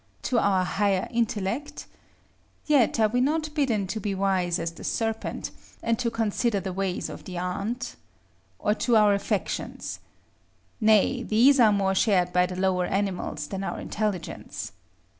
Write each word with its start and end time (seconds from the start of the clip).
To 0.23 0.39
our 0.39 0.63
higher 0.65 1.07
intellect? 1.11 1.85
yet 2.65 2.99
are 2.99 3.09
we 3.09 3.21
not 3.21 3.53
bidden 3.53 3.85
to 3.85 3.99
be 3.99 4.15
wise 4.15 4.57
as 4.57 4.71
the 4.71 4.83
serpent, 4.83 5.51
and 5.83 5.99
to 5.99 6.09
consider 6.09 6.59
the 6.59 6.73
ways 6.73 7.07
of 7.07 7.25
the 7.25 7.37
ant? 7.37 7.95
or 8.57 8.73
to 8.73 8.95
our 8.97 9.13
affections? 9.13 9.99
nay; 10.79 11.21
these 11.21 11.59
are 11.59 11.71
more 11.71 11.93
shared 11.93 12.33
by 12.33 12.47
the 12.47 12.55
lower 12.55 12.87
animals 12.87 13.45
than 13.45 13.63
our 13.63 13.79
intelligence. 13.79 14.71